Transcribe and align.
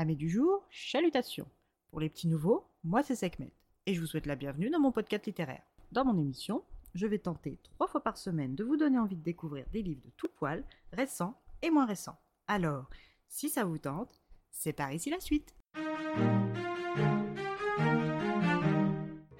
Amis 0.00 0.16
du 0.16 0.30
jour, 0.30 0.66
chalutations. 0.70 1.46
Pour 1.90 2.00
les 2.00 2.08
petits 2.08 2.26
nouveaux, 2.26 2.64
moi 2.84 3.02
c'est 3.02 3.14
Sekhmet 3.14 3.52
et 3.84 3.92
je 3.92 4.00
vous 4.00 4.06
souhaite 4.06 4.24
la 4.24 4.34
bienvenue 4.34 4.70
dans 4.70 4.80
mon 4.80 4.92
podcast 4.92 5.26
littéraire. 5.26 5.60
Dans 5.92 6.06
mon 6.06 6.16
émission, 6.18 6.64
je 6.94 7.06
vais 7.06 7.18
tenter 7.18 7.58
trois 7.62 7.86
fois 7.86 8.02
par 8.02 8.16
semaine 8.16 8.54
de 8.54 8.64
vous 8.64 8.78
donner 8.78 8.98
envie 8.98 9.16
de 9.16 9.22
découvrir 9.22 9.66
des 9.74 9.82
livres 9.82 10.00
de 10.02 10.10
tout 10.16 10.30
poil, 10.38 10.64
récents 10.94 11.38
et 11.60 11.68
moins 11.68 11.84
récents. 11.84 12.18
Alors, 12.48 12.88
si 13.28 13.50
ça 13.50 13.64
vous 13.64 13.76
tente, 13.76 14.22
c'est 14.50 14.72
par 14.72 14.90
ici 14.90 15.10
la 15.10 15.20
suite. 15.20 15.54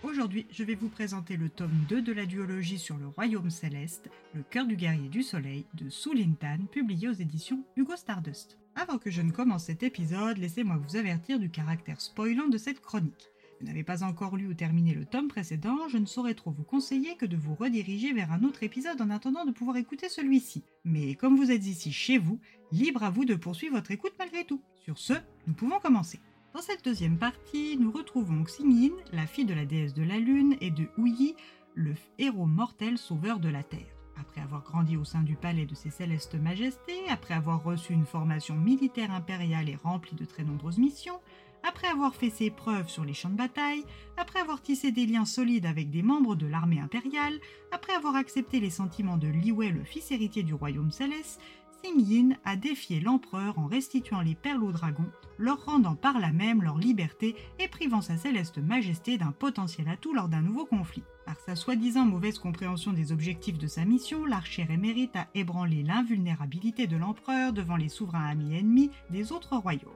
Aujourd'hui, 0.02 0.46
je 0.50 0.64
vais 0.64 0.74
vous 0.74 0.90
présenter 0.90 1.38
le 1.38 1.48
tome 1.48 1.86
2 1.88 2.02
de 2.02 2.12
la 2.12 2.26
duologie 2.26 2.78
sur 2.78 2.98
le 2.98 3.08
royaume 3.08 3.48
céleste, 3.48 4.10
Le 4.34 4.42
cœur 4.42 4.66
du 4.66 4.76
guerrier 4.76 5.08
du 5.08 5.22
soleil 5.22 5.64
de 5.72 5.88
Soulintan, 5.88 6.66
publié 6.70 7.08
aux 7.08 7.14
éditions 7.14 7.64
Hugo 7.76 7.96
Stardust. 7.96 8.58
Avant 8.76 8.98
que 8.98 9.10
je 9.10 9.22
ne 9.22 9.32
commence 9.32 9.64
cet 9.64 9.82
épisode, 9.82 10.38
laissez-moi 10.38 10.76
vous 10.76 10.96
avertir 10.96 11.38
du 11.38 11.50
caractère 11.50 12.00
spoilant 12.00 12.48
de 12.48 12.58
cette 12.58 12.80
chronique. 12.80 13.30
Vous 13.60 13.66
n'avez 13.66 13.84
pas 13.84 14.04
encore 14.04 14.36
lu 14.36 14.46
ou 14.46 14.54
terminé 14.54 14.94
le 14.94 15.04
tome 15.04 15.28
précédent, 15.28 15.88
je 15.88 15.98
ne 15.98 16.06
saurais 16.06 16.34
trop 16.34 16.50
vous 16.50 16.62
conseiller 16.62 17.14
que 17.16 17.26
de 17.26 17.36
vous 17.36 17.54
rediriger 17.54 18.12
vers 18.12 18.32
un 18.32 18.42
autre 18.42 18.62
épisode 18.62 19.00
en 19.02 19.10
attendant 19.10 19.44
de 19.44 19.50
pouvoir 19.50 19.76
écouter 19.76 20.08
celui-ci. 20.08 20.64
Mais 20.84 21.14
comme 21.14 21.36
vous 21.36 21.50
êtes 21.50 21.66
ici 21.66 21.92
chez 21.92 22.16
vous, 22.16 22.40
libre 22.72 23.02
à 23.02 23.10
vous 23.10 23.26
de 23.26 23.34
poursuivre 23.34 23.76
votre 23.76 23.90
écoute 23.90 24.14
malgré 24.18 24.44
tout. 24.44 24.62
Sur 24.76 24.98
ce, 24.98 25.12
nous 25.46 25.52
pouvons 25.52 25.78
commencer. 25.78 26.20
Dans 26.54 26.62
cette 26.62 26.84
deuxième 26.84 27.18
partie, 27.18 27.76
nous 27.76 27.92
retrouvons 27.92 28.42
Xingyin, 28.42 28.94
la 29.12 29.26
fille 29.26 29.44
de 29.44 29.54
la 29.54 29.66
déesse 29.66 29.94
de 29.94 30.02
la 30.02 30.18
lune, 30.18 30.56
et 30.60 30.70
de 30.70 30.88
Huyi, 30.96 31.34
le 31.74 31.94
héros 32.18 32.46
mortel 32.46 32.96
sauveur 32.96 33.40
de 33.40 33.48
la 33.48 33.62
Terre. 33.62 33.99
Après 34.20 34.42
avoir 34.42 34.62
grandi 34.62 34.96
au 34.96 35.04
sein 35.04 35.22
du 35.22 35.34
palais 35.34 35.64
de 35.64 35.74
ses 35.74 35.90
célestes 35.90 36.34
majestés, 36.34 37.08
après 37.08 37.34
avoir 37.34 37.62
reçu 37.62 37.94
une 37.94 38.04
formation 38.04 38.54
militaire 38.54 39.12
impériale 39.12 39.68
et 39.70 39.76
remplie 39.76 40.14
de 40.14 40.26
très 40.26 40.44
nombreuses 40.44 40.78
missions, 40.78 41.20
après 41.62 41.88
avoir 41.88 42.14
fait 42.14 42.30
ses 42.30 42.50
preuves 42.50 42.88
sur 42.88 43.04
les 43.04 43.14
champs 43.14 43.30
de 43.30 43.36
bataille, 43.36 43.84
après 44.16 44.40
avoir 44.40 44.60
tissé 44.60 44.92
des 44.92 45.06
liens 45.06 45.24
solides 45.24 45.66
avec 45.66 45.90
des 45.90 46.02
membres 46.02 46.36
de 46.36 46.46
l'armée 46.46 46.80
impériale, 46.80 47.38
après 47.72 47.94
avoir 47.94 48.16
accepté 48.16 48.60
les 48.60 48.70
sentiments 48.70 49.16
de 49.16 49.28
Li 49.28 49.52
Wei, 49.52 49.70
le 49.70 49.84
fils 49.84 50.10
héritier 50.10 50.42
du 50.42 50.54
royaume 50.54 50.90
céleste, 50.90 51.40
Xing 51.82 52.36
a 52.44 52.56
défié 52.56 53.00
l'empereur 53.00 53.58
en 53.58 53.66
restituant 53.66 54.20
les 54.20 54.34
perles 54.34 54.62
aux 54.62 54.72
dragons, 54.72 55.10
leur 55.38 55.64
rendant 55.64 55.94
par 55.94 56.18
là 56.18 56.32
même 56.32 56.62
leur 56.62 56.78
liberté 56.78 57.34
et 57.58 57.68
privant 57.68 58.02
sa 58.02 58.16
céleste 58.16 58.58
majesté 58.58 59.16
d'un 59.18 59.32
potentiel 59.32 59.88
atout 59.88 60.12
lors 60.12 60.28
d'un 60.28 60.42
nouveau 60.42 60.66
conflit. 60.66 61.02
Par 61.26 61.38
sa 61.40 61.56
soi-disant 61.56 62.04
mauvaise 62.04 62.38
compréhension 62.38 62.92
des 62.92 63.12
objectifs 63.12 63.58
de 63.58 63.66
sa 63.66 63.84
mission, 63.84 64.26
l'archer 64.26 64.66
émérite 64.70 65.16
a 65.16 65.28
ébranlé 65.34 65.82
l'invulnérabilité 65.82 66.86
de 66.86 66.96
l'empereur 66.96 67.52
devant 67.52 67.76
les 67.76 67.88
souverains 67.88 68.28
amis 68.28 68.54
et 68.54 68.58
ennemis 68.58 68.90
des 69.10 69.32
autres 69.32 69.56
royaumes. 69.56 69.90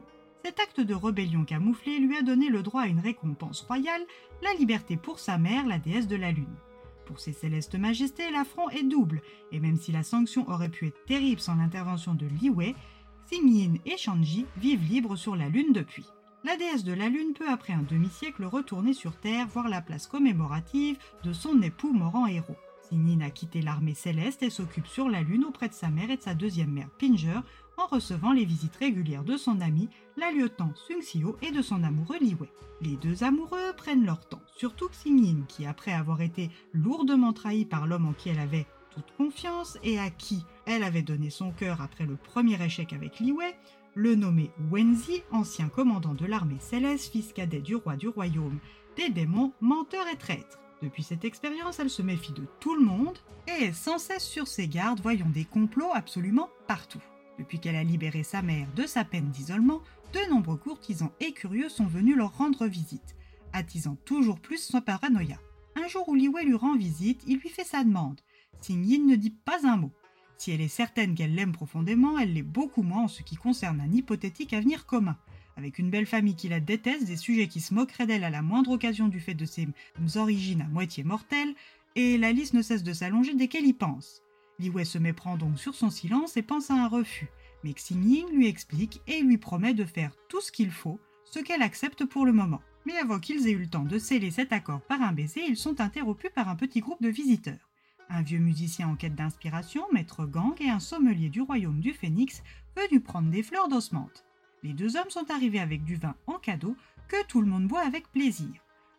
Cet 0.44 0.60
acte 0.60 0.80
de 0.80 0.94
rébellion 0.94 1.44
camouflé 1.44 1.98
lui 1.98 2.16
a 2.16 2.22
donné 2.22 2.48
le 2.48 2.62
droit 2.62 2.82
à 2.82 2.86
une 2.86 3.00
récompense 3.00 3.62
royale, 3.62 4.02
la 4.42 4.52
liberté 4.54 4.96
pour 4.96 5.18
sa 5.18 5.38
mère, 5.38 5.66
la 5.66 5.78
déesse 5.78 6.06
de 6.06 6.16
la 6.16 6.32
lune. 6.32 6.56
Pour 7.06 7.20
ses 7.20 7.32
célestes 7.32 7.74
majestés, 7.74 8.30
l'affront 8.30 8.68
est 8.70 8.82
double, 8.82 9.22
et 9.52 9.60
même 9.60 9.76
si 9.76 9.92
la 9.92 10.02
sanction 10.02 10.48
aurait 10.48 10.70
pu 10.70 10.86
être 10.86 11.04
terrible 11.04 11.40
sans 11.40 11.54
l'intervention 11.54 12.14
de 12.14 12.26
Li 12.26 12.50
Wei, 12.50 12.74
Xingyin 13.30 13.74
et 13.86 13.96
Shanji 13.96 14.46
vivent 14.56 14.84
libres 14.88 15.16
sur 15.16 15.36
la 15.36 15.48
Lune 15.48 15.72
depuis. 15.72 16.06
La 16.44 16.56
déesse 16.56 16.84
de 16.84 16.92
la 16.92 17.08
Lune 17.08 17.32
peut 17.32 17.48
après 17.48 17.72
un 17.72 17.82
demi-siècle 17.82 18.44
retourner 18.44 18.92
sur 18.92 19.16
Terre 19.16 19.46
voir 19.48 19.68
la 19.68 19.80
place 19.80 20.06
commémorative 20.06 20.98
de 21.22 21.32
son 21.32 21.62
époux 21.62 21.92
mort 21.92 22.16
en 22.16 22.26
héros. 22.26 22.56
Xingyin 22.88 23.20
a 23.20 23.30
quitté 23.30 23.62
l'armée 23.62 23.94
céleste 23.94 24.42
et 24.42 24.50
s'occupe 24.50 24.86
sur 24.86 25.08
la 25.08 25.22
Lune 25.22 25.44
auprès 25.44 25.68
de 25.68 25.74
sa 25.74 25.88
mère 25.88 26.10
et 26.10 26.16
de 26.16 26.22
sa 26.22 26.34
deuxième 26.34 26.72
mère 26.72 26.90
Pinger 26.98 27.40
en 27.76 27.86
recevant 27.86 28.32
les 28.32 28.44
visites 28.44 28.76
régulières 28.76 29.24
de 29.24 29.36
son 29.36 29.60
ami, 29.60 29.88
la 30.16 30.30
lieutenant 30.30 30.72
Sung 30.74 31.02
Sio 31.02 31.36
et 31.42 31.50
de 31.50 31.62
son 31.62 31.82
amoureux 31.82 32.18
Li 32.20 32.36
Wei. 32.38 32.50
Les 32.80 32.96
deux 32.96 33.24
amoureux 33.24 33.72
prennent 33.76 34.04
leur 34.04 34.28
temps, 34.28 34.42
surtout 34.56 34.88
Xingyin 34.88 35.44
qui, 35.48 35.66
après 35.66 35.92
avoir 35.92 36.20
été 36.20 36.50
lourdement 36.72 37.32
trahi 37.32 37.64
par 37.64 37.86
l'homme 37.86 38.06
en 38.06 38.12
qui 38.12 38.28
elle 38.28 38.38
avait 38.38 38.66
toute 38.90 39.10
confiance 39.16 39.78
et 39.82 39.98
à 39.98 40.10
qui 40.10 40.44
elle 40.66 40.84
avait 40.84 41.02
donné 41.02 41.30
son 41.30 41.50
cœur 41.50 41.80
après 41.80 42.06
le 42.06 42.16
premier 42.16 42.62
échec 42.62 42.92
avec 42.92 43.18
Li 43.18 43.32
Wei, 43.32 43.54
le 43.94 44.14
nommé 44.14 44.50
Wenzi, 44.70 45.22
ancien 45.30 45.68
commandant 45.68 46.14
de 46.14 46.26
l'armée 46.26 46.58
céleste, 46.60 47.12
fils 47.12 47.32
cadet 47.32 47.60
du 47.60 47.76
roi 47.76 47.96
du 47.96 48.08
royaume, 48.08 48.58
des 48.96 49.08
démons, 49.08 49.52
menteur 49.60 50.06
et 50.12 50.16
traître. 50.16 50.58
Depuis 50.82 51.02
cette 51.02 51.24
expérience, 51.24 51.78
elle 51.78 51.90
se 51.90 52.02
méfie 52.02 52.32
de 52.32 52.46
tout 52.60 52.74
le 52.74 52.84
monde 52.84 53.18
et 53.46 53.64
est 53.64 53.72
sans 53.72 53.98
cesse 53.98 54.24
sur 54.24 54.48
ses 54.48 54.68
gardes, 54.68 55.00
voyant 55.00 55.28
des 55.28 55.44
complots 55.44 55.92
absolument 55.92 56.48
partout. 56.66 57.02
Depuis 57.38 57.58
qu'elle 57.58 57.76
a 57.76 57.84
libéré 57.84 58.22
sa 58.22 58.42
mère 58.42 58.68
de 58.74 58.86
sa 58.86 59.04
peine 59.04 59.30
d'isolement, 59.30 59.80
de 60.12 60.30
nombreux 60.30 60.56
courtisans 60.56 61.10
et 61.20 61.32
curieux 61.32 61.68
sont 61.68 61.86
venus 61.86 62.16
leur 62.16 62.36
rendre 62.36 62.66
visite, 62.66 63.16
attisant 63.52 63.96
toujours 64.04 64.38
plus 64.38 64.58
son 64.58 64.80
paranoïa. 64.80 65.38
Un 65.76 65.88
jour 65.88 66.08
où 66.08 66.14
Liwei 66.14 66.44
lui 66.44 66.54
rend 66.54 66.76
visite, 66.76 67.22
il 67.26 67.38
lui 67.38 67.48
fait 67.48 67.64
sa 67.64 67.82
demande. 67.82 68.20
Xing 68.60 69.06
ne 69.06 69.16
dit 69.16 69.30
pas 69.30 69.66
un 69.66 69.76
mot. 69.76 69.92
Si 70.36 70.52
elle 70.52 70.60
est 70.60 70.68
certaine 70.68 71.14
qu'elle 71.14 71.34
l'aime 71.34 71.52
profondément, 71.52 72.18
elle 72.18 72.34
l'est 72.34 72.42
beaucoup 72.42 72.82
moins 72.82 73.04
en 73.04 73.08
ce 73.08 73.22
qui 73.22 73.36
concerne 73.36 73.80
un 73.80 73.90
hypothétique 73.90 74.52
avenir 74.52 74.86
commun. 74.86 75.16
Avec 75.56 75.78
une 75.78 75.90
belle 75.90 76.06
famille 76.06 76.34
qui 76.34 76.48
la 76.48 76.60
déteste, 76.60 77.06
des 77.06 77.16
sujets 77.16 77.48
qui 77.48 77.60
se 77.60 77.74
moqueraient 77.74 78.06
d'elle 78.06 78.24
à 78.24 78.30
la 78.30 78.42
moindre 78.42 78.72
occasion 78.72 79.08
du 79.08 79.20
fait 79.20 79.34
de 79.34 79.44
ses 79.44 79.68
origines 80.16 80.62
à 80.62 80.68
moitié 80.68 81.04
mortelles, 81.04 81.54
et 81.96 82.18
la 82.18 82.32
liste 82.32 82.54
ne 82.54 82.62
cesse 82.62 82.82
de 82.82 82.92
s'allonger 82.92 83.34
dès 83.34 83.48
qu'elle 83.48 83.66
y 83.66 83.72
pense. 83.72 84.22
Li 84.58 84.68
Wei 84.70 84.84
se 84.84 84.98
méprend 84.98 85.36
donc 85.36 85.58
sur 85.58 85.74
son 85.74 85.90
silence 85.90 86.36
et 86.36 86.42
pense 86.42 86.70
à 86.70 86.74
un 86.74 86.88
refus, 86.88 87.28
mais 87.62 87.72
Xing 87.72 88.28
lui 88.32 88.46
explique 88.46 89.00
et 89.06 89.20
lui 89.20 89.38
promet 89.38 89.74
de 89.74 89.84
faire 89.84 90.16
tout 90.28 90.40
ce 90.40 90.52
qu'il 90.52 90.70
faut, 90.70 91.00
ce 91.24 91.38
qu'elle 91.38 91.62
accepte 91.62 92.04
pour 92.04 92.26
le 92.26 92.32
moment. 92.32 92.62
Mais 92.86 92.96
avant 92.96 93.18
qu'ils 93.18 93.48
aient 93.48 93.52
eu 93.52 93.58
le 93.58 93.66
temps 93.66 93.84
de 93.84 93.98
sceller 93.98 94.30
cet 94.30 94.52
accord 94.52 94.82
par 94.82 95.02
un 95.02 95.12
baiser, 95.12 95.42
ils 95.48 95.56
sont 95.56 95.80
interrompus 95.80 96.30
par 96.34 96.48
un 96.48 96.56
petit 96.56 96.80
groupe 96.80 97.02
de 97.02 97.08
visiteurs. 97.08 97.70
Un 98.10 98.22
vieux 98.22 98.38
musicien 98.38 98.88
en 98.88 98.96
quête 98.96 99.14
d'inspiration, 99.14 99.82
maître 99.92 100.26
Gang 100.26 100.54
et 100.60 100.68
un 100.68 100.80
sommelier 100.80 101.30
du 101.30 101.40
royaume 101.40 101.80
du 101.80 101.92
Phénix 101.92 102.42
venus 102.76 103.02
prendre 103.02 103.30
des 103.30 103.42
fleurs 103.42 103.68
d'osmante. 103.68 104.24
Les 104.64 104.72
deux 104.72 104.96
hommes 104.96 105.10
sont 105.10 105.30
arrivés 105.30 105.60
avec 105.60 105.84
du 105.84 105.96
vin 105.96 106.14
en 106.26 106.38
cadeau 106.38 106.74
que 107.08 107.22
tout 107.26 107.42
le 107.42 107.46
monde 107.46 107.68
boit 107.68 107.82
avec 107.82 108.10
plaisir. 108.10 108.48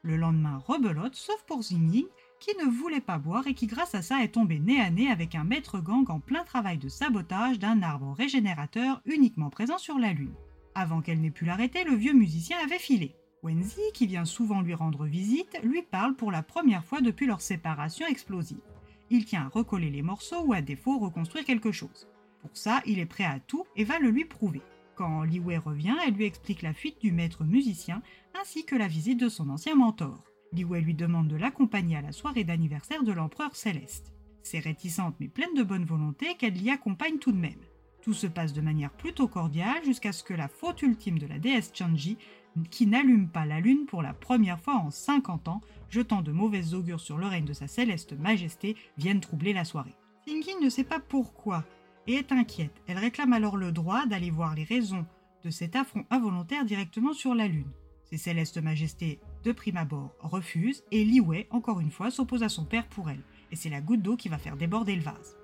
Le 0.04 0.16
lendemain, 0.16 0.62
rebelote, 0.64 1.16
sauf 1.16 1.44
pour 1.48 1.62
Xing 1.62 2.06
qui 2.40 2.56
ne 2.60 2.70
voulait 2.70 3.02
pas 3.02 3.18
boire 3.18 3.48
et 3.48 3.56
qui 3.56 3.66
grâce 3.66 3.96
à 3.96 4.04
ça 4.04 4.24
est 4.24 4.34
tombé 4.34 4.60
nez 4.60 4.80
à 4.80 4.92
nez 4.92 5.10
avec 5.10 5.34
un 5.34 5.44
maître 5.44 5.80
gang 5.80 6.08
en 6.12 6.20
plein 6.20 6.44
travail 6.44 6.78
de 6.78 6.88
sabotage 6.88 7.58
d'un 7.58 7.82
arbre 7.82 8.14
régénérateur 8.14 9.02
uniquement 9.06 9.50
présent 9.50 9.80
sur 9.80 9.98
la 9.98 10.14
Lune. 10.14 10.36
Avant 10.76 11.02
qu'elle 11.02 11.20
n'ait 11.20 11.32
pu 11.32 11.46
l'arrêter, 11.46 11.84
le 11.84 11.96
vieux 11.96 12.14
musicien 12.14 12.58
avait 12.64 12.78
filé. 12.78 13.16
Wenzi, 13.42 13.82
qui 13.96 14.06
vient 14.06 14.26
souvent 14.26 14.62
lui 14.62 14.76
rendre 14.76 15.06
visite, 15.06 15.60
lui 15.64 15.82
parle 15.82 16.16
pour 16.16 16.32
la 16.32 16.44
première 16.44 16.86
fois 16.86 17.02
depuis 17.02 17.26
leur 17.26 17.42
séparation 17.42 18.06
explosive. 18.06 18.62
Il 19.10 19.26
tient 19.26 19.46
à 19.46 19.50
recoller 19.50 19.90
les 19.90 20.04
morceaux 20.04 20.44
ou 20.46 20.54
à 20.54 20.62
défaut 20.62 21.00
reconstruire 21.00 21.46
quelque 21.46 21.72
chose. 21.72 22.08
Pour 22.42 22.52
ça, 22.54 22.84
il 22.86 23.00
est 23.00 23.08
prêt 23.08 23.26
à 23.26 23.40
tout 23.40 23.66
et 23.76 23.84
va 23.84 23.98
le 23.98 24.12
lui 24.12 24.26
prouver. 24.26 24.62
Quand 24.96 25.24
Li 25.24 25.40
Wei 25.40 25.58
revient, 25.58 25.96
elle 26.08 26.14
lui 26.14 26.24
explique 26.24 26.62
la 26.62 26.74
fuite 26.74 27.02
du 27.02 27.12
maître 27.12 27.44
musicien 27.44 28.02
ainsi 28.40 28.66
que 28.66 28.76
la 28.76 28.88
visite 28.88 29.20
de 29.20 29.28
son 29.28 29.50
ancien 29.50 29.76
mentor. 29.76 30.24
Li 30.54 30.64
Wei 30.64 30.82
lui 30.82 30.94
demande 30.94 31.28
de 31.28 31.36
l'accompagner 31.36 31.98
à 31.98 32.02
la 32.02 32.14
soirée 32.14 32.46
d'anniversaire 32.46 33.04
de 33.04 33.12
l'empereur 33.12 33.56
céleste. 33.56 34.14
C'est 34.42 34.60
réticente 34.60 35.16
mais 35.20 35.28
pleine 35.28 35.54
de 35.54 35.64
bonne 35.64 35.84
volonté 35.84 36.36
qu'elle 36.36 36.54
l'y 36.54 36.70
accompagne 36.70 37.18
tout 37.18 37.34
de 37.34 37.38
même. 37.38 37.60
Tout 38.02 38.14
se 38.14 38.28
passe 38.28 38.54
de 38.54 38.62
manière 38.62 38.92
plutôt 38.92 39.28
cordiale 39.28 39.84
jusqu'à 39.84 40.14
ce 40.14 40.24
que 40.24 40.34
la 40.34 40.48
faute 40.48 40.82
ultime 40.82 41.20
de 41.20 41.28
la 41.28 41.40
déesse 41.40 41.72
Chanji, 41.74 42.18
qui 42.72 42.88
n'allume 42.88 43.28
pas 43.28 43.46
la 43.46 43.60
lune 43.60 43.86
pour 43.88 44.02
la 44.02 44.14
première 44.14 44.60
fois 44.60 44.76
en 44.76 44.92
50 44.92 45.50
ans, 45.50 45.62
jetant 45.90 46.22
de 46.22 46.32
mauvaises 46.32 46.74
augures 46.74 47.02
sur 47.02 47.18
le 47.18 47.26
règne 47.26 47.46
de 47.46 47.54
sa 47.54 47.68
céleste 47.68 48.14
majesté, 48.18 48.78
vienne 48.98 49.20
troubler 49.20 49.52
la 49.52 49.66
soirée. 49.66 49.96
Xingyin 50.26 50.60
ne 50.62 50.70
sait 50.70 50.84
pas 50.84 51.00
pourquoi 51.00 51.66
et 52.08 52.14
est 52.14 52.32
inquiète. 52.32 52.82
Elle 52.88 52.98
réclame 52.98 53.34
alors 53.34 53.58
le 53.58 53.72
droit 53.72 54.06
d'aller 54.06 54.32
voir 54.32 54.56
les 54.56 54.64
raisons 54.64 55.06
de 55.44 55.50
cet 55.50 55.76
affront 55.76 56.06
involontaire 56.10 56.66
directement 56.66 57.14
sur 57.14 57.36
la 57.36 57.48
lune. 57.48 57.72
Ses 58.10 58.18
célestes 58.18 58.62
majestés 58.62 59.20
de 59.44 59.52
prime 59.52 59.78
abord, 59.78 60.14
refuse 60.20 60.84
et 60.92 61.04
Li 61.04 61.20
Wei, 61.20 61.48
encore 61.50 61.80
une 61.80 61.92
fois, 61.92 62.12
s'oppose 62.12 62.44
à 62.44 62.50
son 62.50 62.66
père 62.66 62.88
pour 62.88 63.10
elle. 63.10 63.24
Et 63.52 63.56
c'est 63.56 63.70
la 63.70 63.82
goutte 63.82 64.02
d'eau 64.02 64.16
qui 64.16 64.30
va 64.30 64.38
faire 64.38 64.58
déborder 64.58 64.96
le 64.96 65.02
vase. 65.02 65.38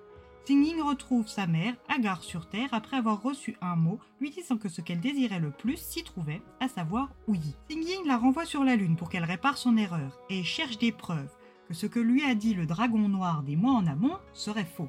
Xing 0.44 0.80
retrouve 0.80 1.28
sa 1.28 1.46
mère, 1.46 1.74
gare 2.00 2.24
sur 2.24 2.48
Terre, 2.48 2.68
après 2.72 2.96
avoir 2.96 3.22
reçu 3.22 3.56
un 3.60 3.76
mot 3.76 4.00
lui 4.20 4.30
disant 4.30 4.56
que 4.56 4.68
ce 4.68 4.80
qu'elle 4.80 5.00
désirait 5.00 5.38
le 5.38 5.52
plus 5.52 5.76
s'y 5.76 6.02
trouvait, 6.02 6.42
à 6.58 6.66
savoir 6.66 7.10
Ouyi. 7.28 7.54
Xing 7.70 8.06
la 8.06 8.16
renvoie 8.16 8.44
sur 8.44 8.64
la 8.64 8.74
Lune 8.74 8.96
pour 8.96 9.08
qu'elle 9.08 9.24
répare 9.24 9.56
son 9.56 9.76
erreur 9.76 10.18
et 10.30 10.42
cherche 10.42 10.78
des 10.78 10.90
preuves 10.90 11.32
que 11.68 11.74
ce 11.74 11.86
que 11.86 12.00
lui 12.00 12.24
a 12.24 12.34
dit 12.34 12.54
le 12.54 12.66
dragon 12.66 13.08
noir 13.08 13.44
des 13.44 13.54
mois 13.54 13.74
en 13.74 13.86
amont 13.86 14.18
serait 14.32 14.64
faux. 14.64 14.88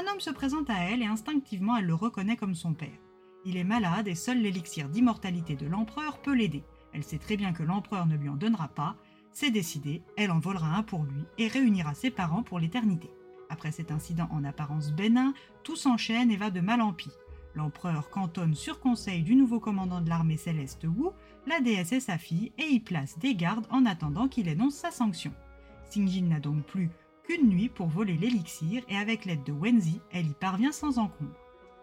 Un 0.00 0.10
homme 0.10 0.20
se 0.20 0.30
présente 0.30 0.70
à 0.70 0.78
elle 0.84 1.02
et 1.02 1.06
instinctivement 1.06 1.76
elle 1.76 1.84
le 1.84 1.94
reconnaît 1.94 2.36
comme 2.36 2.54
son 2.54 2.72
père. 2.72 2.98
Il 3.44 3.58
est 3.58 3.64
malade 3.64 4.08
et 4.08 4.14
seul 4.14 4.40
l'élixir 4.40 4.88
d'immortalité 4.88 5.56
de 5.56 5.66
l'empereur 5.66 6.22
peut 6.22 6.34
l'aider. 6.34 6.64
Elle 6.94 7.04
sait 7.04 7.18
très 7.18 7.36
bien 7.36 7.52
que 7.52 7.62
l'empereur 7.62 8.06
ne 8.06 8.16
lui 8.16 8.30
en 8.30 8.36
donnera 8.36 8.68
pas. 8.68 8.96
C'est 9.30 9.50
décidé, 9.50 10.02
elle 10.16 10.30
en 10.30 10.38
volera 10.38 10.74
un 10.74 10.82
pour 10.82 11.04
lui 11.04 11.26
et 11.36 11.48
réunira 11.48 11.92
ses 11.92 12.10
parents 12.10 12.42
pour 12.42 12.58
l'éternité. 12.58 13.10
Après 13.50 13.72
cet 13.72 13.90
incident 13.90 14.28
en 14.30 14.42
apparence 14.42 14.90
bénin, 14.90 15.34
tout 15.64 15.76
s'enchaîne 15.76 16.30
et 16.30 16.38
va 16.38 16.50
de 16.50 16.60
mal 16.60 16.80
en 16.80 16.94
pis. 16.94 17.12
L'empereur 17.54 18.08
cantonne 18.08 18.54
sur 18.54 18.80
conseil 18.80 19.22
du 19.22 19.34
nouveau 19.34 19.60
commandant 19.60 20.00
de 20.00 20.08
l'armée 20.08 20.38
céleste 20.38 20.84
Wu 20.84 21.10
la 21.46 21.60
déesse 21.60 21.92
et 21.92 22.00
sa 22.00 22.16
fille 22.16 22.52
et 22.56 22.68
y 22.68 22.80
place 22.80 23.18
des 23.18 23.34
gardes 23.34 23.66
en 23.70 23.84
attendant 23.84 24.28
qu'il 24.28 24.48
énonce 24.48 24.76
sa 24.76 24.92
sanction. 24.92 25.34
Singjin 25.90 26.24
n'a 26.24 26.40
donc 26.40 26.64
plus 26.64 26.88
qu'une 27.30 27.48
nuit 27.48 27.68
pour 27.68 27.86
voler 27.86 28.16
l'élixir 28.16 28.82
et 28.88 28.96
avec 28.96 29.24
l'aide 29.24 29.44
de 29.44 29.52
Wenzi, 29.52 30.00
elle 30.10 30.26
y 30.26 30.34
parvient 30.34 30.72
sans 30.72 30.98
encombre. 30.98 31.36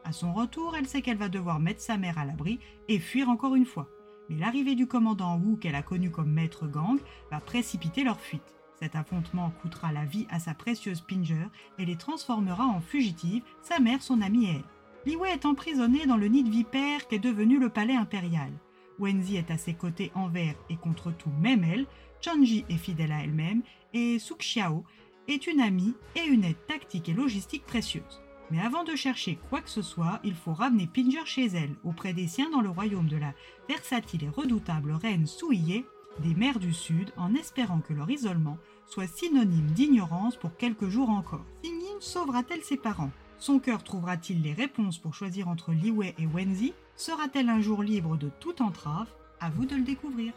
À 0.04 0.12
son 0.12 0.34
retour, 0.34 0.76
elle 0.76 0.88
sait 0.88 1.02
qu'elle 1.02 1.18
va 1.18 1.30
devoir 1.30 1.62
mettre 1.62 1.80
sa 1.80 1.96
mère 1.96 2.18
à 2.18 2.26
l'abri 2.26 2.60
et 2.90 3.00
fuir 3.00 3.30
encore 3.30 3.56
une 3.56 3.66
fois. 3.66 3.88
Mais 4.28 4.36
l'arrivée 4.36 4.76
du 4.76 4.88
commandant 4.88 5.38
Wu 5.38 5.58
qu'elle 5.58 5.76
a 5.76 5.84
connu 5.84 6.12
comme 6.12 6.34
maître 6.34 6.68
gang 6.68 7.00
va 7.32 7.40
précipiter 7.40 8.04
leur 8.04 8.20
fuite. 8.20 8.56
Cet 8.78 8.98
affrontement 8.98 9.54
coûtera 9.62 9.94
la 9.94 10.04
vie 10.04 10.28
à 10.30 10.40
sa 10.40 10.54
précieuse 10.54 11.00
Pinger 11.00 11.48
et 11.80 11.86
les 11.86 11.96
transformera 11.96 12.66
en 12.66 12.82
fugitives, 12.82 13.44
sa 13.62 13.80
mère, 13.80 14.04
son 14.04 14.22
amie 14.22 14.48
et 14.48 14.56
elle. 14.56 14.64
Li 15.06 15.16
Wei 15.16 15.32
est 15.32 15.46
emprisonnée 15.46 16.06
dans 16.06 16.18
le 16.18 16.28
nid 16.28 16.44
de 16.44 16.50
vipère 16.50 17.08
qu'est 17.08 17.20
devenu 17.20 17.58
le 17.58 17.70
palais 17.70 17.96
impérial. 17.96 18.52
Wenzi 19.00 19.38
est 19.38 19.50
à 19.50 19.58
ses 19.58 19.76
côtés 19.76 20.12
envers 20.14 20.56
et 20.70 20.76
contre 20.76 21.12
tout, 21.12 21.32
même 21.40 21.64
elle. 21.64 21.86
Chanji 22.20 22.66
est 22.68 22.78
fidèle 22.78 23.12
à 23.12 23.24
elle-même 23.24 23.62
et 23.94 24.20
Suk 24.20 24.40
Xiao 24.40 24.84
est 25.28 25.48
une 25.48 25.62
amie 25.62 25.96
et 26.16 26.26
une 26.26 26.44
aide 26.44 26.66
tactique 26.68 27.10
et 27.10 27.14
logistique 27.14 27.66
précieuse. 27.66 28.22
Mais 28.50 28.62
avant 28.62 28.84
de 28.84 28.96
chercher 28.96 29.38
quoi 29.50 29.62
que 29.62 29.70
ce 29.70 29.82
soit, 29.82 30.20
il 30.24 30.34
faut 30.34 30.54
ramener 30.54 30.88
Pinger 30.88 31.26
chez 31.26 31.48
elle, 31.48 31.76
auprès 31.84 32.14
des 32.14 32.28
siens 32.28 32.50
dans 32.50 32.62
le 32.62 32.70
royaume 32.70 33.08
de 33.08 33.18
la 33.18 33.34
versatile 33.68 34.24
et 34.24 34.30
redoutable 34.30 34.92
reine 34.92 35.28
Souillé 35.28 35.86
des 36.20 36.34
mers 36.34 36.60
du 36.60 36.74
Sud, 36.74 37.12
en 37.18 37.36
espérant 37.36 37.80
que 37.80 37.94
leur 37.94 38.10
isolement 38.10 38.58
soit 38.86 39.08
synonyme 39.08 39.72
d'ignorance 39.72 40.36
pour 40.36 40.56
quelques 40.56 40.90
jours 40.90 41.10
encore. 41.10 41.46
Singin 41.64 42.00
sauvera-t-elle 42.00 42.64
ses 42.64 42.78
parents? 42.78 43.12
Son 43.38 43.60
cœur 43.60 43.84
trouvera-t-il 43.84 44.42
les 44.42 44.54
réponses 44.54 44.98
pour 44.98 45.14
choisir 45.14 45.48
entre 45.48 45.74
Liwei 45.74 46.16
et 46.18 46.26
Wenzi? 46.26 46.74
Sera-t-elle 46.96 47.50
un 47.50 47.62
jour 47.62 47.84
libre 47.84 48.18
de 48.18 48.30
toute 48.40 48.62
entrave? 48.62 49.08
À 49.40 49.52
vous 49.52 49.66
de 49.66 49.76
le 49.76 49.84
découvrir. 49.84 50.34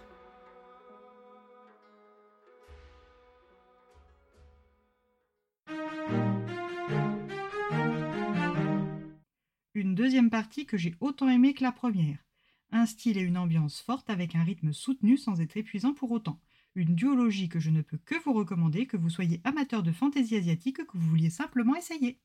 Une 9.72 9.94
deuxième 9.94 10.30
partie 10.30 10.66
que 10.66 10.76
j'ai 10.76 10.96
autant 10.98 11.28
aimée 11.28 11.54
que 11.54 11.62
la 11.62 11.70
première. 11.70 12.18
Un 12.72 12.86
style 12.86 13.16
et 13.16 13.22
une 13.22 13.38
ambiance 13.38 13.80
forte 13.80 14.10
avec 14.10 14.34
un 14.34 14.42
rythme 14.42 14.72
soutenu 14.72 15.16
sans 15.16 15.40
être 15.40 15.56
épuisant 15.56 15.94
pour 15.94 16.10
autant. 16.10 16.40
Une 16.74 16.96
duologie 16.96 17.48
que 17.48 17.60
je 17.60 17.70
ne 17.70 17.80
peux 17.80 17.98
que 17.98 18.16
vous 18.24 18.32
recommander, 18.32 18.86
que 18.86 18.96
vous 18.96 19.10
soyez 19.10 19.40
amateur 19.44 19.84
de 19.84 19.92
fantaisie 19.92 20.34
asiatique, 20.34 20.84
que 20.84 20.98
vous 20.98 21.08
vouliez 21.08 21.30
simplement 21.30 21.76
essayer. 21.76 22.18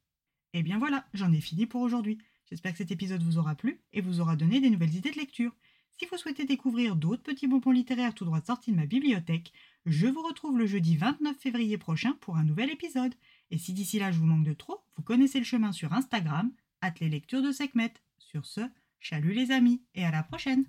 Et 0.53 0.59
eh 0.59 0.63
bien 0.63 0.79
voilà, 0.79 1.05
j'en 1.13 1.31
ai 1.33 1.39
fini 1.39 1.67
pour 1.67 1.81
aujourd'hui. 1.81 2.17
J'espère 2.49 2.71
que 2.71 2.79
cet 2.79 2.89
épisode 2.89 3.21
vous 3.21 3.37
aura 3.37 3.53
plu 3.53 3.79
et 3.93 4.01
vous 4.01 4.21
aura 4.21 4.35
donné 4.35 4.59
des 4.59 4.71
nouvelles 4.71 4.95
idées 4.95 5.11
de 5.11 5.19
lecture. 5.19 5.55
Si 5.99 6.07
vous 6.11 6.17
souhaitez 6.17 6.45
découvrir 6.45 6.95
d'autres 6.95 7.23
petits 7.23 7.47
bonbons 7.47 7.71
littéraires 7.71 8.15
tout 8.15 8.25
droit 8.25 8.41
sortis 8.41 8.71
de 8.71 8.75
ma 8.75 8.87
bibliothèque, 8.87 9.53
je 9.85 10.07
vous 10.07 10.23
retrouve 10.23 10.57
le 10.57 10.65
jeudi 10.65 10.97
29 10.97 11.37
février 11.37 11.77
prochain 11.77 12.13
pour 12.21 12.37
un 12.37 12.43
nouvel 12.43 12.71
épisode. 12.71 13.13
Et 13.51 13.59
si 13.59 13.71
d'ici 13.71 13.99
là 13.99 14.11
je 14.11 14.17
vous 14.17 14.25
manque 14.25 14.45
de 14.45 14.53
trop, 14.53 14.81
vous 14.95 15.03
connaissez 15.03 15.37
le 15.37 15.45
chemin 15.45 15.71
sur 15.71 15.93
Instagram, 15.93 16.51
les 16.99 17.09
lectures 17.09 17.41
de 17.41 17.51
Sekhmet. 17.51 17.93
Sur 18.17 18.45
ce, 18.45 18.61
chalut 18.99 19.33
les 19.33 19.51
amis 19.51 19.83
et 19.93 20.05
à 20.05 20.11
la 20.11 20.23
prochaine 20.23 20.65